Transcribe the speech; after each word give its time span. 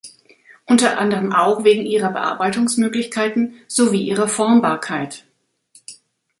Unter 0.65 0.97
anderem 0.97 1.31
auch 1.31 1.63
wegen 1.63 1.85
ihrer 1.85 2.09
Bearbeitungsmöglichkeiten, 2.09 3.59
sowie 3.67 4.01
ihrer 4.01 4.27
Formbarkeit. 4.27 5.27